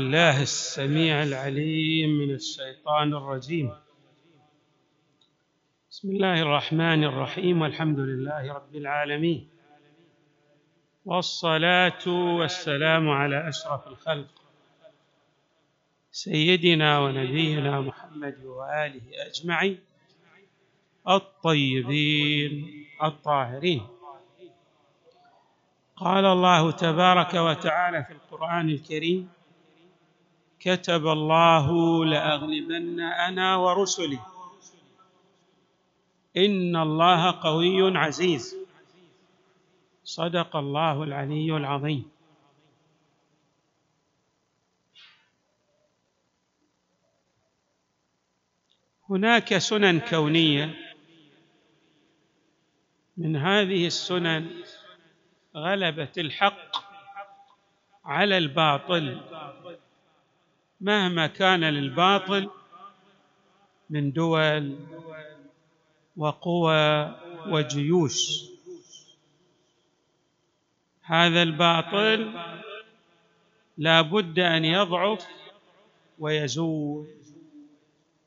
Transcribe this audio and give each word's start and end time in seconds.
الله 0.00 0.42
السميع 0.42 1.22
العليم 1.22 2.10
من 2.10 2.34
الشيطان 2.34 3.14
الرجيم. 3.14 3.72
بسم 5.90 6.10
الله 6.10 6.42
الرحمن 6.42 7.04
الرحيم 7.04 7.62
والحمد 7.62 7.98
لله 7.98 8.52
رب 8.52 8.76
العالمين. 8.76 9.48
والصلاة 11.04 12.06
والسلام 12.06 13.08
على 13.08 13.48
أشرف 13.48 13.86
الخلق 13.86 14.30
سيدنا 16.12 16.98
ونبينا 16.98 17.80
محمد 17.80 18.44
وآله 18.44 19.02
أجمعين 19.26 19.78
الطيبين 21.08 22.84
الطاهرين. 23.02 23.86
قال 25.96 26.24
الله 26.24 26.70
تبارك 26.70 27.34
وتعالى 27.34 28.04
في 28.04 28.12
القرآن 28.12 28.68
الكريم 28.68 29.37
كتب 30.60 31.06
الله 31.06 32.04
لأغلبن 32.04 33.00
أنا 33.00 33.56
ورسلي. 33.56 34.18
إن 36.36 36.76
الله 36.76 37.40
قوي 37.40 37.98
عزيز. 37.98 38.56
صدق 40.04 40.56
الله 40.56 41.02
العلي 41.02 41.56
العظيم. 41.56 42.10
هناك 49.10 49.58
سنن 49.58 50.00
كونية. 50.00 50.74
من 53.16 53.36
هذه 53.36 53.86
السنن 53.86 54.62
غلبت 55.56 56.18
الحق 56.18 56.76
على 58.04 58.38
الباطل. 58.38 59.37
مهما 60.80 61.26
كان 61.26 61.64
للباطل 61.64 62.50
من 63.90 64.12
دول 64.12 64.76
وقوى 66.16 67.14
وجيوش. 67.46 68.44
هذا 71.02 71.42
الباطل 71.42 72.32
لا 73.78 74.00
بد 74.00 74.38
أن 74.38 74.64
يضعف 74.64 75.26
ويزول. 76.18 77.06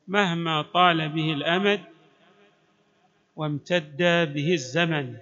مهما 0.08 0.62
طال 0.62 1.08
به 1.08 1.32
الأمد 1.32 1.80
وامتد 3.36 3.96
به 4.34 4.52
الزمن. 4.52 5.16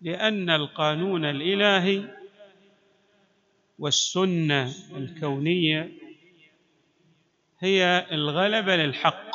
لأن 0.00 0.50
القانون 0.50 1.24
الإلهي 1.24 2.17
والسنة 3.78 4.74
الكونية 4.96 5.92
هي 7.60 8.06
الغلبه 8.12 8.76
للحق. 8.76 9.30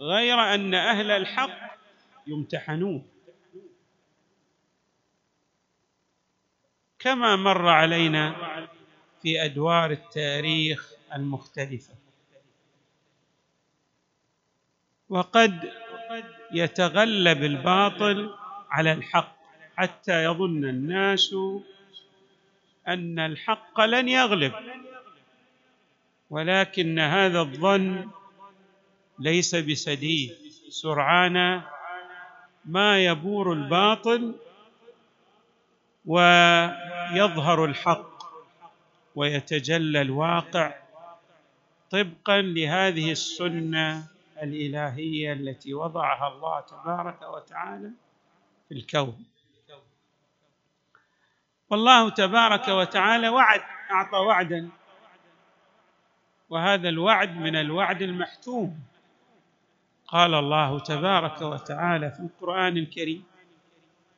غير 0.00 0.34
أن 0.54 0.74
أهل 0.74 1.10
الحق 1.10 1.78
يمتحنون. 2.26 3.08
كما 6.98 7.36
مر 7.36 7.68
علينا 7.68 8.36
في 9.22 9.44
أدوار 9.44 9.90
التاريخ 9.90 10.92
المختلفة. 11.14 11.94
وقد 15.08 15.72
يتغلب 16.52 17.42
الباطل 17.44 18.34
على 18.70 18.92
الحق 18.92 19.36
حتى 19.76 20.24
يظن 20.24 20.64
الناس 20.64 21.34
أن 22.88 23.18
الحق 23.18 23.80
لن 23.80 24.08
يغلب 24.08 24.52
ولكن 26.30 26.98
هذا 26.98 27.40
الظن 27.40 28.08
ليس 29.18 29.54
بسديد. 29.54 30.34
سرعان 30.68 31.62
ما 32.64 33.04
يبور 33.04 33.52
الباطل 33.52 34.34
ويظهر 36.06 37.64
الحق 37.64 38.16
ويتجلى 39.14 40.00
الواقع 40.02 40.74
طبقا 41.90 42.40
لهذه 42.42 43.12
السنة 43.12 44.06
الإلهية 44.42 45.32
التي 45.32 45.74
وضعها 45.74 46.28
الله 46.28 46.60
تبارك 46.60 47.22
وتعالى 47.22 47.90
في 48.68 48.74
الكون. 48.74 49.24
والله 51.70 52.10
تبارك 52.10 52.68
وتعالى 52.68 53.28
وعد 53.28 53.60
أعطى 53.90 54.16
وعدا. 54.16 54.68
وهذا 56.50 56.88
الوعد 56.88 57.36
من 57.36 57.56
الوعد 57.56 58.02
المحتوم. 58.02 58.78
قال 60.08 60.34
الله 60.34 60.78
تبارك 60.78 61.42
وتعالى 61.42 62.10
في 62.10 62.20
القرآن 62.20 62.76
الكريم 62.76 63.24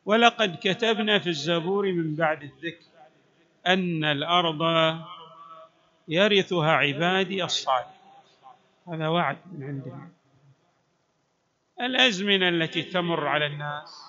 ولقد 0.06 0.58
كتبنا 0.62 1.19
في 1.19 1.28
الزبور 1.28 1.92
من 1.92 2.14
بعد 2.14 2.42
الذكر 2.42 2.84
أن 3.66 4.04
الأرض 4.04 4.62
يرثها 6.08 6.72
عبادي 6.72 7.44
الصالح 7.44 7.94
هذا 8.88 9.08
وعد 9.08 9.37
من 9.53 9.64
عند 9.64 9.87
الله 9.87 10.08
الأزمنة 11.81 12.48
التي 12.48 12.82
تمر 12.82 13.26
على 13.26 13.47
الناس 13.47 14.07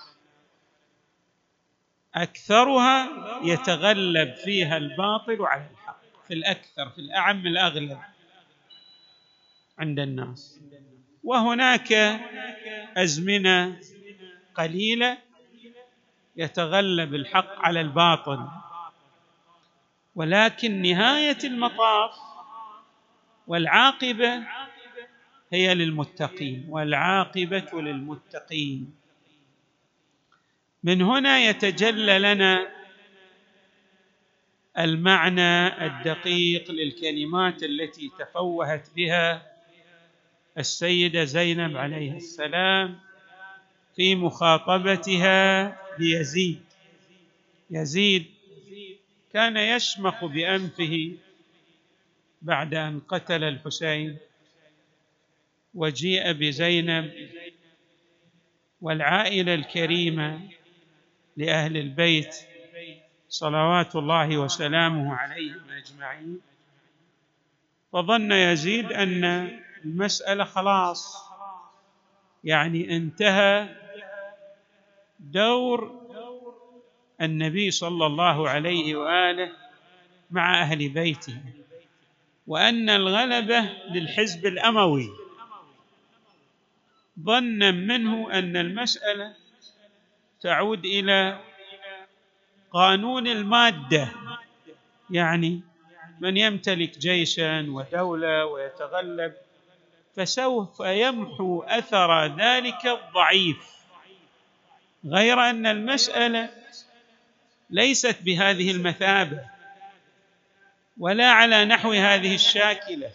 أكثرها 2.15 3.09
يتغلب 3.43 4.33
فيها 4.35 4.77
الباطل 4.77 5.41
على 5.41 5.67
الحق 5.71 5.99
في 6.27 6.33
الأكثر 6.33 6.89
في 6.89 6.99
الأعم 6.99 7.47
الأغلب 7.47 7.99
عند 9.79 9.99
الناس. 9.99 10.59
وهناك 11.23 11.93
أزمنة 12.97 13.79
قليلة 14.55 15.17
يتغلب 16.35 17.15
الحق 17.15 17.59
على 17.59 17.81
الباطل. 17.81 18.47
ولكن 20.15 20.81
نهاية 20.81 21.37
المطاف 21.43 22.15
والعاقبة 23.47 24.43
هي 25.53 25.73
للمتقين 25.73 26.65
والعاقبة 26.69 27.81
للمتقين. 27.81 28.95
من 30.83 31.01
هنا 31.01 31.39
يتجلى 31.39 32.19
لنا 32.19 32.67
المعنى 34.77 35.85
الدقيق 35.85 36.71
للكلمات 36.71 37.63
التي 37.63 38.11
تفوهت 38.19 38.87
بها 38.95 39.51
السيدة 40.57 41.23
زينب 41.23 41.77
عليه 41.77 42.17
السلام 42.17 42.99
في 43.95 44.15
مخاطبتها 44.15 45.77
ليزيد 45.99 46.63
يزيد 47.69 48.25
كان 49.33 49.57
يشمخ 49.57 50.25
بأنفه 50.25 51.11
بعد 52.41 52.73
أن 52.73 52.99
قتل 52.99 53.43
الحسين 53.43 54.17
وجيء 55.73 56.31
بزينب 56.31 57.29
والعائلة 58.81 59.53
الكريمة 59.53 60.41
لأهل 61.39 61.77
البيت 61.77 62.35
صلوات 63.29 63.95
الله 63.95 64.37
وسلامه 64.37 65.15
عليهم 65.15 65.63
أجمعين. 65.71 66.41
فظن 67.93 68.31
يزيد 68.31 68.91
أن 68.91 69.23
المسألة 69.85 70.43
خلاص 70.43 71.29
يعني 72.43 72.95
انتهى 72.95 73.69
دور 75.19 75.99
النبي 77.21 77.71
صلى 77.71 78.05
الله 78.05 78.49
عليه 78.49 78.95
وآله 78.95 79.51
مع 80.31 80.61
أهل 80.61 80.89
بيته 80.89 81.41
وأن 82.47 82.89
الغلبة 82.89 83.59
للحزب 83.91 84.45
الأموي. 84.45 85.09
ظنا 87.19 87.71
منه 87.71 88.31
أن 88.31 88.57
المسألة 88.57 89.35
تعود 90.41 90.85
إلى 90.85 91.39
قانون 92.71 93.27
المادة. 93.27 94.07
يعني 95.09 95.61
من 96.19 96.37
يمتلك 96.37 96.97
جيشا 96.97 97.65
ودولة 97.69 98.45
ويتغلب 98.45 99.33
فسوف 100.15 100.79
يمحو 100.79 101.63
أثر 101.63 102.25
ذلك 102.25 102.85
الضعيف. 102.85 103.79
غير 105.05 105.39
أن 105.39 105.65
المسألة 105.65 106.49
ليست 107.69 108.21
بهذه 108.21 108.71
المثابة 108.71 109.39
ولا 110.97 111.31
على 111.31 111.65
نحو 111.65 111.91
هذه 111.91 112.35
الشاكلة. 112.35 113.11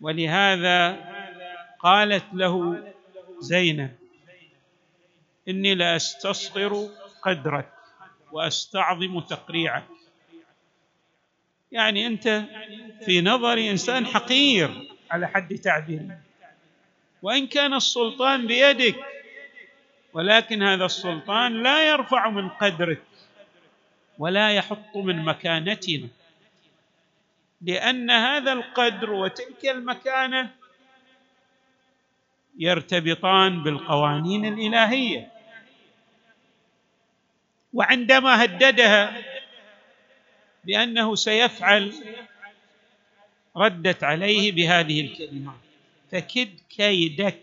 ولهذا 0.00 0.96
قالت 1.78 2.24
له 2.32 2.82
زينب 3.40 3.99
إني 5.50 5.74
لاستصغر 5.74 6.88
قدرك 7.22 7.72
وأستعظم 8.32 9.20
تقريعك. 9.20 9.84
يعني 11.72 12.06
أنت 12.06 12.44
في 13.04 13.20
نظري 13.20 13.70
إنسان 13.70 14.06
حقير 14.06 14.88
على 15.10 15.28
حد 15.28 15.54
تعبيري 15.54 16.18
وإن 17.22 17.46
كان 17.46 17.74
السلطان 17.74 18.46
بيدك 18.46 18.96
ولكن 20.12 20.62
هذا 20.62 20.84
السلطان 20.84 21.62
لا 21.62 21.90
يرفع 21.90 22.30
من 22.30 22.48
قدرك 22.48 23.02
ولا 24.18 24.50
يحط 24.50 24.96
من 24.96 25.24
مكانتنا. 25.24 26.08
لأن 27.62 28.10
هذا 28.10 28.52
القدر 28.52 29.10
وتلك 29.10 29.64
المكانة 29.64 30.50
يرتبطان 32.58 33.62
بالقوانين 33.62 34.44
الإلهية. 34.44 35.39
وعندما 37.74 38.44
هددها 38.44 39.22
بأنه 40.64 41.14
سيفعل 41.14 41.94
ردت 43.56 44.04
عليه 44.04 44.52
بهذه 44.52 45.00
الكلمات 45.00 45.54
فكد 46.12 46.60
كيدك. 46.70 47.40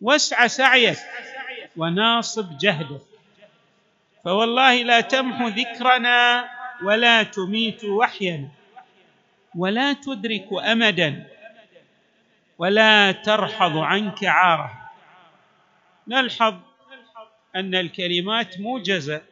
واسع 0.00 0.46
سعيك 0.46 0.98
وناصب 1.76 2.58
جهدك. 2.58 3.02
فوالله 4.24 4.82
لا 4.82 5.00
تمحو 5.00 5.48
ذكرنا 5.48 6.48
ولا 6.82 7.22
تميت 7.22 7.84
وحينا 7.84 8.48
ولا 9.54 9.92
تدرك 9.92 10.48
امدا. 10.52 11.26
ولا 12.58 13.12
ترحض 13.12 13.76
عنك 13.76 14.24
عارة. 14.24 14.90
نلحظ 16.08 16.54
أن 17.56 17.74
الكلمات 17.74 18.60
موجزة 18.60 19.22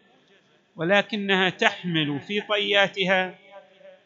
ولكنها 0.76 1.48
تحمل 1.50 2.20
في 2.20 2.40
طياتها 2.40 3.38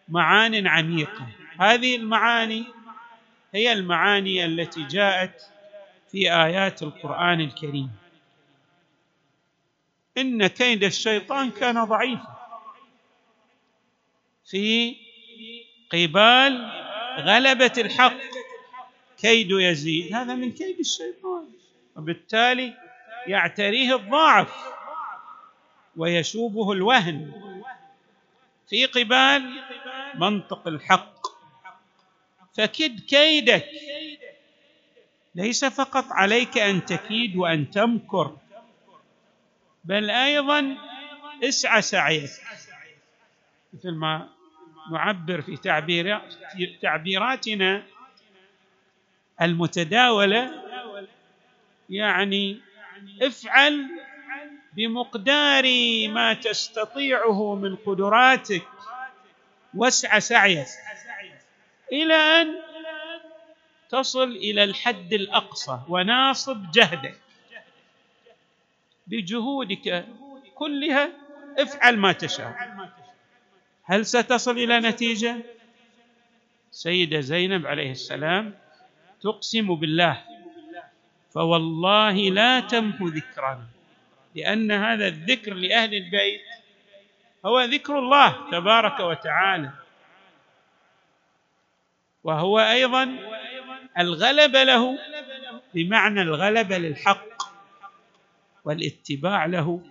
معان 0.09 0.67
عميقه 0.67 1.27
هذه 1.61 1.97
المعاني 1.97 2.65
هي 3.55 3.73
المعاني 3.73 4.45
التي 4.45 4.87
جاءت 4.87 5.43
في 6.11 6.33
آيات 6.33 6.83
القرآن 6.83 7.41
الكريم. 7.41 7.91
إن 10.19 10.47
كيد 10.47 10.85
الشيطان 10.85 11.51
كان 11.51 11.85
ضعيفا 11.85 12.39
في 14.51 14.97
قبال 15.93 16.71
غلبة 17.19 17.73
الحق 17.79 18.17
كيد 19.19 19.51
يزيد. 19.51 20.15
هذا 20.15 20.35
من 20.35 20.53
كيد 20.53 20.79
الشيطان 20.79 21.49
وبالتالي 21.97 22.88
يعتريه 23.29 23.97
الضعف 23.97 24.69
ويشوبه 25.97 26.73
الوهن 26.73 27.33
في 28.69 28.87
قبال 28.87 29.63
منطق 30.15 30.69
الحق. 30.69 31.27
فكد 32.57 33.01
كيدك 33.01 33.67
ليس 35.35 35.65
فقط 35.65 36.05
عليك 36.11 36.59
أن 36.59 36.85
تكيد 36.85 37.37
وأن 37.37 37.71
تمكر 37.71 38.37
بل 39.85 40.11
أيضا 40.11 40.77
اسعى 41.45 41.83
سعيك. 41.83 42.31
مثل 43.73 43.91
ما 43.91 44.29
نعبر 44.93 45.41
في 45.41 45.57
تعبير 45.57 46.21
تعبيراتنا 46.83 47.83
المتداولة 49.43 50.65
يعني 51.91 52.61
افعل 53.23 53.87
بمقدار 54.73 55.65
ما 56.09 56.35
تستطيعه 56.35 57.55
من 57.55 57.77
قدراتك. 57.77 58.63
واسع 59.75 60.19
سعيك. 60.19 60.67
إلى 61.93 62.15
أن 62.15 62.55
تصل 63.89 64.31
إلى 64.31 64.65
الحد 64.65 65.13
الأقصى 65.13 65.81
وناصب 65.89 66.71
جهدك. 66.71 67.19
بجهودك 69.07 70.07
كلها 70.55 71.09
افعل 71.59 71.97
ما 71.97 72.13
تشاء. 72.13 72.57
هل 73.85 74.07
ستصل 74.07 74.59
إلى 74.59 74.81
نتيجة؟ 74.81 75.37
سيدة 76.71 77.21
زينب 77.21 77.67
عليه 77.67 77.91
السلام 77.91 78.55
تقسم 79.23 79.75
بالله. 79.75 80.25
فوالله 81.35 82.13
لا 82.13 82.61
تمحو 82.61 83.09
ذكرنا 83.09 83.67
لأن 84.35 84.73
هذا 84.73 85.07
الذكر 85.07 85.55
لأهل 85.55 85.95
البيت 85.95 86.41
هو 87.47 87.61
ذكر 87.61 87.99
الله 87.99 88.51
تبارك 88.51 89.01
وتعالى. 89.01 89.71
وهو 92.25 92.61
أيضا 92.61 93.19
الغلبه 93.99 94.63
له 94.63 94.99
بمعنى 95.75 96.23
الغلبه 96.23 96.79
للحق 96.79 97.27
والاتباع 98.65 99.47
له 99.47 99.83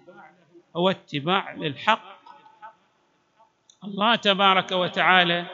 هو 0.76 0.90
اتباع 0.90 1.54
للحق. 1.54 2.18
الله 3.84 4.16
تبارك 4.16 4.72
وتعالى 4.72 5.46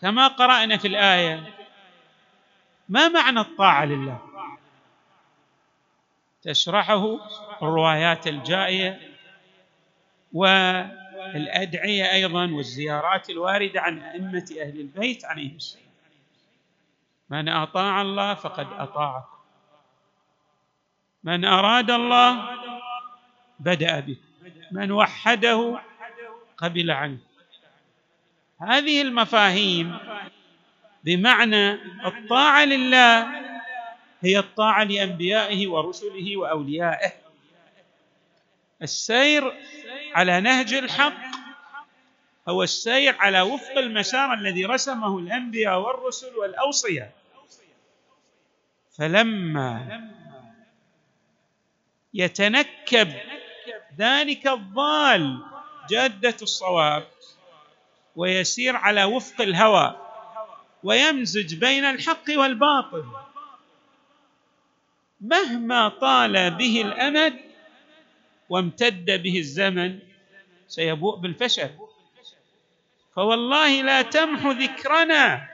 كما 0.00 0.28
قرأنا 0.28 0.76
في 0.76 0.88
الآية 0.88 1.54
ما 2.88 3.08
معنى 3.08 3.40
الطاعة 3.40 3.84
لله؟ 3.84 4.27
تشرحه 6.48 7.18
الروايات 7.62 8.26
الجائية 8.26 9.00
والأدعية 10.32 12.12
أيضا 12.12 12.50
والزيارات 12.50 13.30
الواردة 13.30 13.80
عن 13.80 14.02
أئمة 14.02 14.46
أهل 14.60 14.80
البيت 14.80 15.24
عليهم 15.24 15.56
السلام. 15.56 15.84
من 17.30 17.48
أطاع 17.48 18.02
الله 18.02 18.34
فقد 18.34 18.66
اطاعك 18.72 19.24
من 21.24 21.44
أراد 21.44 21.90
الله 21.90 22.50
بدأ 23.60 24.00
به. 24.00 24.16
من 24.70 24.92
وحده 24.92 25.80
قبل 26.56 26.90
عنه. 26.90 27.18
هذه 28.60 29.02
المفاهيم 29.02 29.98
بمعنى 31.04 31.72
الطاعة 32.06 32.64
لله 32.64 33.37
هي 34.20 34.38
الطاعة 34.38 34.84
لأنبيائه 34.84 35.68
ورسله 35.68 36.36
وأوليائه. 36.36 37.12
السير 38.82 39.52
على 40.14 40.40
نهج 40.40 40.74
الحق 40.74 41.18
هو 42.48 42.62
السير 42.62 43.16
على 43.16 43.40
وفق 43.40 43.78
المسار 43.78 44.34
الذي 44.34 44.64
رسمه 44.64 45.18
الأنبياء 45.18 45.78
والرسل 45.80 46.36
والأوصياء. 46.36 47.12
فلما 48.98 50.00
يتنكب 52.14 53.12
ذلك 53.98 54.46
الضال 54.46 55.42
جادة 55.90 56.36
الصواب 56.42 57.06
ويسير 58.16 58.76
على 58.76 59.04
وفق 59.04 59.40
الهوى 59.40 59.96
ويمزج 60.82 61.54
بين 61.54 61.84
الحق 61.84 62.24
والباطل 62.36 63.04
مهما 65.20 65.88
طال 65.88 66.50
به 66.50 66.82
الأمد 66.82 67.34
وامتد 68.48 69.22
به 69.22 69.38
الزمن 69.38 69.98
سيبوء 70.68 71.16
بالفشل. 71.16 71.70
فوالله 73.14 73.82
لا 73.82 74.02
تمحو 74.02 74.50
ذكرنا 74.50 75.48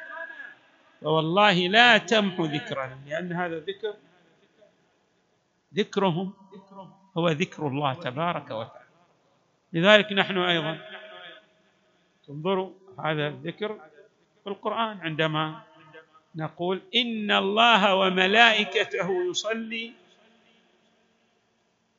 فوالله 1.00 1.68
لا 1.68 1.98
تمحو 1.98 2.44
ذكرنا 2.44 2.98
لأن 3.06 3.32
هذا 3.32 3.58
ذكر 3.58 3.94
ذكرهم 5.74 6.32
هو 7.16 7.28
ذكر 7.28 7.66
الله 7.68 7.94
تبارك 7.94 8.50
وتعالى. 8.50 8.88
لذلك 9.72 10.12
نحن 10.12 10.38
أيضا 10.38 10.78
تنظروا 12.26 12.70
هذا 13.04 13.28
الذكر 13.28 13.80
في 14.44 14.50
القرآن 14.50 15.00
عندما 15.00 15.62
نقول 16.36 16.82
إن 16.94 17.30
الله 17.30 17.94
وملائكته 17.94 19.30
يصلي. 19.30 19.92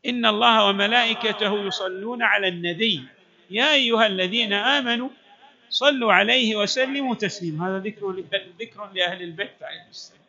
إن 0.06 0.26
الله 0.26 0.70
وملائكته 0.70 1.68
يصلون 1.68 2.24
على 2.24 2.48
النبي. 2.48 3.04
يا 3.50 3.74
أيها 3.74 4.06
الذين 4.06 4.54
آمنوا 4.54 5.10
صلوا 5.70 6.14
عليه 6.14 6.56
وسلموا 6.56 7.16
تسليما. 7.16 7.68
هذا 7.68 7.80
ذكر 7.80 8.24
ذكر 8.60 8.90
لأهل 8.94 9.22
البيت 9.22 9.64
عليهم 9.64 9.90
السلام. 9.90 10.26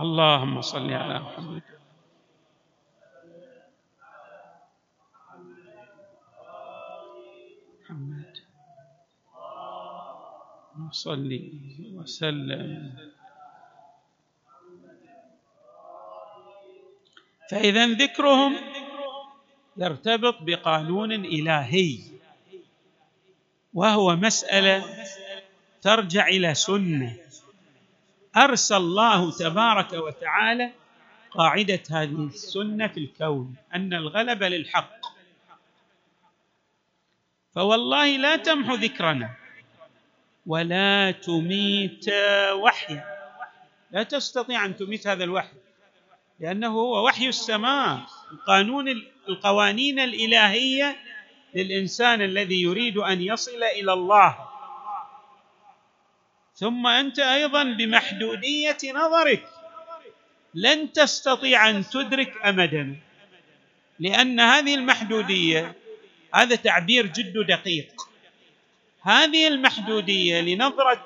اللهم 0.00 0.60
صل 0.60 0.92
على 0.92 1.18
محمد. 1.20 1.62
محمد. 7.94 8.34
صلي 10.90 11.52
وسلم. 11.94 12.94
فإذا 17.50 17.86
ذكرهم 17.86 18.56
يرتبط 19.76 20.36
بقانون 20.40 21.12
إلهي 21.12 21.98
وهو 23.74 24.16
مسألة 24.16 24.84
ترجع 25.82 26.28
إلى 26.28 26.54
سنة. 26.54 27.16
أرسل 28.36 28.76
الله 28.76 29.30
تبارك 29.30 29.92
وتعالى 29.92 30.72
قاعدة 31.30 31.82
هذه 31.90 32.26
السنة 32.26 32.86
في 32.86 33.00
الكون 33.00 33.54
أن 33.74 33.94
الغلب 33.94 34.42
للحق. 34.42 35.03
فوالله 37.54 38.16
لا 38.16 38.36
تمحو 38.36 38.74
ذكرنا 38.74 39.30
ولا 40.46 41.10
تميت 41.10 42.06
وحيا. 42.52 43.04
لا 43.90 44.02
تستطيع 44.02 44.64
أن 44.64 44.76
تميت 44.76 45.06
هذا 45.06 45.24
الوحي 45.24 45.56
لأنه 46.40 46.68
هو 46.68 47.06
وحي 47.06 47.28
السماء 47.28 48.00
القانون 48.32 48.88
القوانين 49.28 49.98
الإلهية 50.00 50.96
للإنسان 51.54 52.22
الذي 52.22 52.62
يريد 52.62 52.96
أن 52.98 53.22
يصل 53.22 53.62
إلى 53.62 53.92
الله. 53.92 54.38
ثم 56.54 56.86
أنت 56.86 57.18
أيضا 57.18 57.62
بمحدودية 57.62 58.78
نظرك 58.94 59.48
لن 60.54 60.92
تستطيع 60.92 61.70
أن 61.70 61.84
تدرك 61.84 62.46
امدنا 62.46 62.96
لأن 63.98 64.40
هذه 64.40 64.74
المحدودية 64.74 65.74
هذا 66.34 66.56
تعبير 66.56 67.06
جد 67.06 67.38
دقيق. 67.46 68.02
هذه 69.02 69.48
المحدودية 69.48 70.40
لنظرة 70.40 71.04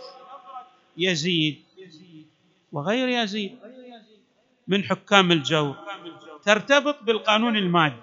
يزيد 0.97 1.63
وغير 2.73 3.09
يزيد 3.09 3.59
من 4.69 4.85
حكام 4.85 5.33
الجو 5.33 5.75
ترتبط 6.45 7.03
بالقانون 7.03 7.57
المادي 7.57 8.01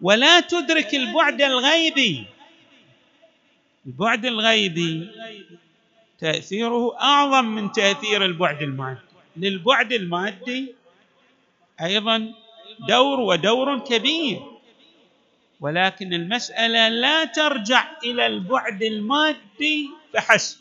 ولا 0.00 0.40
تدرك 0.40 0.94
البعد 0.94 1.42
الغيبي. 1.42 2.26
البعد 3.86 4.26
الغيبي 4.26 5.10
تأثيره 6.18 7.00
أعظم 7.00 7.44
من 7.44 7.72
تأثير 7.72 8.24
البعد 8.24 8.62
المادي 8.62 9.00
للبعد 9.36 9.92
المادي 9.92 10.74
أيضا 11.80 12.34
دور 12.88 13.20
ودور 13.20 13.78
كبير. 13.78 14.51
ولكن 15.62 16.12
المسألة 16.12 16.88
لا 16.88 17.24
ترجع 17.24 17.84
إلى 18.04 18.26
البعد 18.26 18.82
المادي 18.82 19.90
فحسب. 20.14 20.58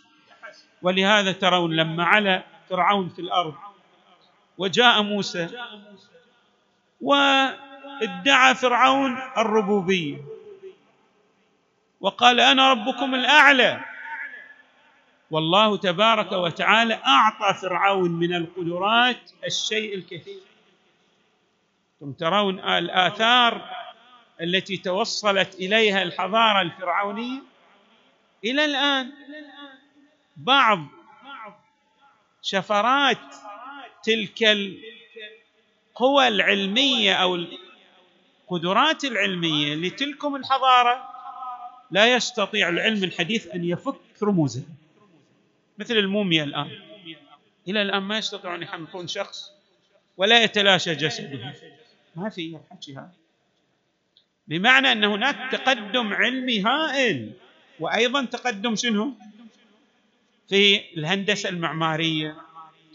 ولهذا 0.82 1.32
ترون 1.32 1.76
لما 1.76 2.04
علا 2.06 2.44
فرعون 2.70 3.10
في 3.10 3.20
الأرض 3.20 3.56
وجاء 4.58 5.02
موسى 5.02 5.50
وادعى 7.02 8.56
فرعون 8.56 9.18
الربوبية 9.38 10.18
وقال 12.02 12.40
أنا 12.40 12.72
ربكم 12.72 13.16
الأعلى. 13.16 13.86
والله 15.32 15.78
تبارك 15.78 16.32
وتعالى 16.32 16.94
أعطى 16.94 17.60
فرعون 17.62 18.12
من 18.12 18.36
القدرات 18.36 19.32
الشيء 19.46 19.96
الكثير. 19.96 20.40
ثم 22.00 22.12
ترون 22.12 22.60
الآثار 22.60 23.82
التي 24.42 24.78
توصلت 24.78 25.56
إليها 25.56 26.02
الحضارة 26.02 26.62
الفرعونية 26.62 27.42
إلى 28.44 28.66
الآن 28.66 29.12
بعض 30.38 30.80
شفرات 32.42 33.36
تلك 34.04 34.44
القوى 34.44 36.28
العلمية 36.28 37.14
أو 37.14 37.36
القدرات 37.36 39.04
العلمية 39.04 39.76
لتلكم 39.76 40.36
الحضارة 40.36 41.10
لا 41.92 42.16
يستطيع 42.16 42.70
العلم 42.70 43.04
الحديث 43.04 43.48
أن 43.48 43.66
يفك 43.66 43.96
رموزها 44.24 44.64
مثل 45.78 45.98
الموميا 45.98 46.44
الآن. 46.44 46.80
إلى 47.68 47.82
الآن 47.82 48.04
ما 48.04 48.18
يستطيعون 48.18 48.64
يحنطون 48.64 49.08
شخص 49.08 49.52
ولا 50.18 50.44
يتلاشى 50.44 50.96
جسده. 50.96 51.54
ما 52.16 52.30
في 52.30 52.60
الحكي 52.72 52.94
هذا 52.94 53.21
بمعنى 54.48 54.92
أن 54.92 55.04
هناك 55.04 55.52
تقدم 55.52 56.14
علمي 56.14 56.62
هائل 56.64 57.32
وأيضا 57.80 58.26
تقدم 58.26 58.76
شنو؟ 58.76 59.14
في 60.50 60.82
الهندسة 60.98 61.50
المعمارية 61.50 62.38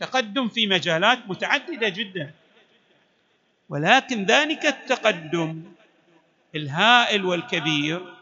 تقدم 0.01 0.49
في 0.49 0.67
مجالات 0.67 1.19
متعددة 1.29 1.89
جدا. 1.89 2.35
ولكن 3.69 4.25
ذلك 4.25 4.67
التقدم 4.67 5.63
الهائل 6.55 7.25
والكبير 7.25 8.15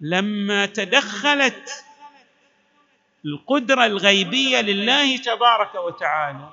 لما 0.00 0.66
تدخلت 0.66 1.84
القدرة 3.24 3.86
الغيبية 3.86 4.60
لله 4.60 5.16
تبارك 5.16 5.74
وتعالى 5.74 6.48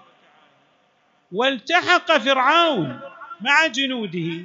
والتحق 1.31 2.17
فرعون 2.17 2.99
مع 3.41 3.67
جنوده. 3.67 4.43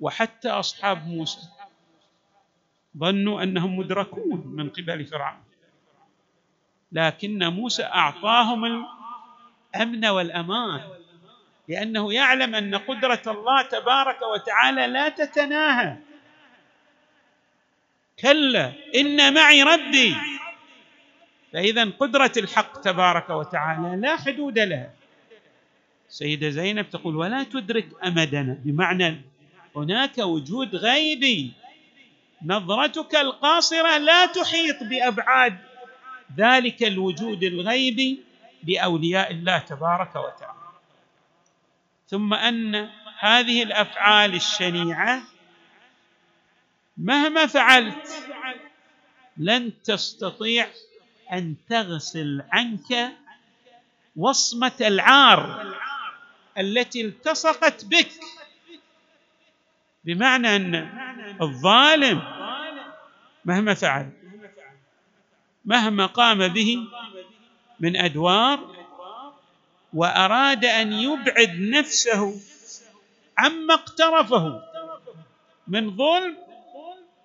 وحتى 0.00 0.48
أصحاب 0.48 1.08
موسى 1.08 1.40
ظنوا 2.98 3.42
أنهم 3.42 3.78
مدركون 3.78 4.46
من 4.46 4.70
قبل 4.70 5.06
فرعون. 5.06 5.42
لكن 6.92 7.46
موسى 7.46 7.84
أعطاهم 7.84 8.86
الأمن 9.74 10.06
والأمان 10.06 10.80
لأنه 11.68 12.12
يعلم 12.12 12.54
أن 12.54 12.74
قدرة 12.74 13.22
الله 13.26 13.62
تبارك 13.62 14.22
وتعالى 14.22 14.86
لا 14.86 15.08
تتناهى. 15.08 15.96
كلا 18.18 18.72
إن 18.94 19.34
معي 19.34 19.62
ربي. 19.62 20.16
فإذا 21.52 21.84
قدرة 21.84 22.32
الحق 22.36 22.80
تبارك 22.80 23.30
وتعالى 23.30 23.96
لا 23.96 24.16
حدود 24.16 24.58
لها. 24.58 24.90
سيدة 26.08 26.50
زينب 26.50 26.90
تقول 26.90 27.16
ولا 27.16 27.42
تدرك 27.42 27.88
أمدنا. 28.04 28.58
بمعنى 28.64 29.33
هناك 29.76 30.18
وجود 30.18 30.76
غيبي. 30.76 31.52
نظرتك 32.42 33.14
القاصرة 33.14 33.98
لا 33.98 34.26
تحيط 34.26 34.82
بأبعاد 34.82 35.58
ذلك 36.36 36.82
الوجود 36.82 37.42
الغيبي 37.42 38.22
بأولياء 38.62 39.30
الله 39.30 39.58
تبارك 39.58 40.16
وتعالى. 40.16 40.64
ثم 42.08 42.34
أن 42.34 42.90
هذه 43.18 43.62
الأفعال 43.62 44.34
الشنيعة 44.34 45.22
مهما 46.96 47.46
فعلت 47.46 48.26
لن 49.36 49.82
تستطيع 49.82 50.68
أن 51.32 51.54
تغسل 51.68 52.42
عنك 52.52 53.12
وصمة 54.16 54.72
العار 54.80 55.74
التي 56.58 57.00
التصقت 57.00 57.84
بك. 57.84 58.10
بمعنى 60.04 60.56
أن 60.56 60.74
الظالم 61.42 62.22
مهما 63.44 63.74
فعل 63.74 64.10
مهما 65.64 66.06
قام 66.06 66.48
به 66.48 66.78
من 67.80 67.96
أدوار 67.96 68.74
وأراد 69.92 70.64
أن 70.64 70.92
يبعد 70.92 71.60
نفسه 71.60 72.40
عما 73.38 73.74
اقترفه 73.74 74.62
من 75.68 75.96
ظلم 75.96 76.36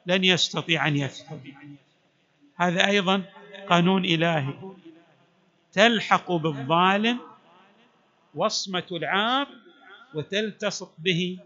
لن 0.05 0.23
يستطيع 0.23 0.87
أن 0.87 0.95
يفعل 0.95 1.39
هذا 2.55 2.87
أيضا 2.87 3.23
قانون 3.69 4.05
إلهي. 4.05 4.53
تلحق 5.73 6.31
بالظالم 6.31 7.19
وصمة 8.35 8.87
العار 8.91 9.47
وتلتصق 10.13 10.91
به 10.97 11.37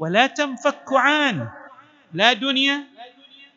ولا 0.00 0.26
تنفك 0.26 0.92
عنه 0.92 1.52
لا 2.12 2.32
دنيا 2.32 2.84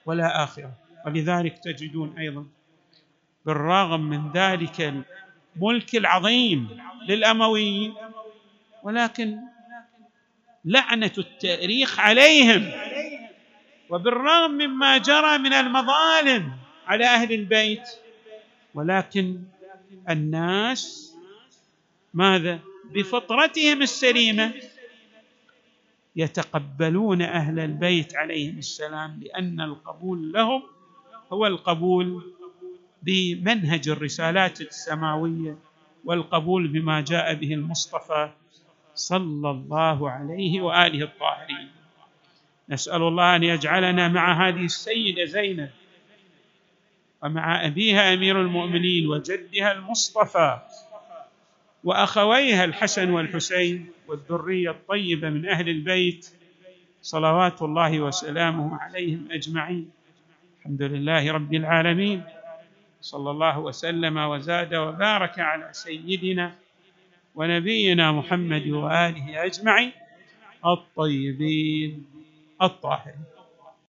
ولا 0.06 0.44
آخرة. 0.44 0.72
ولذلك 1.06 1.60
تجدون 1.60 2.18
أيضا 2.18 2.46
بالرغم 3.46 4.02
من 4.02 4.32
ذلك 4.32 5.04
الملك 5.56 5.96
العظيم 5.96 6.68
للأمويين 7.08 7.94
ولكن 8.84 9.38
لعنة 10.66 11.12
التأريخ 11.18 12.00
عليهم. 12.00 12.72
وبالرغم 13.90 14.52
مما 14.52 14.98
جرى 14.98 15.38
من 15.38 15.54
المظالم 15.54 16.52
على 16.88 17.06
أهل 17.06 17.34
البيت 17.34 17.90
ولكن 18.74 19.40
الناس 20.10 21.14
ماذا؟ 22.14 22.60
بفطرتهم 22.92 23.82
السليمة 23.82 24.52
يتقبلون 26.16 27.22
أهل 27.22 27.60
البيت 27.60 28.16
عليهم 28.16 28.58
السلام 28.58 29.20
لأن 29.24 29.62
القبول 29.62 30.32
لهم 30.32 30.64
هو 31.34 31.48
القبول 31.48 32.34
بمنهج 33.04 33.90
الرسالات 33.90 34.62
السماوية 34.62 35.58
والقبول 36.06 36.68
بما 36.68 37.02
جاء 37.02 37.34
به 37.34 37.54
المصطفى 37.54 38.30
صلى 38.96 39.50
الله 39.52 40.10
عليه 40.10 40.62
وآله 40.62 41.04
الطاهرين. 41.04 41.72
نسأل 42.70 43.02
الله 43.02 43.36
أن 43.36 43.44
يجعلنا 43.44 44.08
مع 44.08 44.48
هذه 44.48 44.66
السيدة 44.66 45.26
زينب 45.26 45.70
ومع 47.24 47.66
أبيها 47.66 48.14
أمير 48.14 48.42
المؤمنين 48.42 49.08
وجدها 49.08 49.72
المصطفى 49.72 50.60
وأخويها 51.84 52.64
الحسن 52.64 53.10
والحسين 53.10 53.92
والذرية 54.08 54.72
الطيبة 54.72 55.30
من 55.30 55.50
أهل 55.50 55.70
البيت 55.70 56.30
صلوات 57.02 57.62
الله 57.62 58.00
وسلامه 58.00 58.78
عليهم 58.82 59.28
أجمعين. 59.32 59.92
الحمد 60.60 60.82
لله 60.82 61.32
رب 61.32 61.54
العالمين. 61.54 62.24
صلى 63.02 63.32
الله 63.32 63.60
وسلم 63.60 64.18
وزاد 64.18 64.76
وبارك 64.76 65.40
على 65.40 65.70
سيدنا 65.72 66.56
ونبينا 67.36 68.12
محمد 68.12 68.68
وآله 68.68 69.46
أجمعين. 69.46 69.92
الطيبين 70.66 72.06
الطاهرين. 72.62 73.43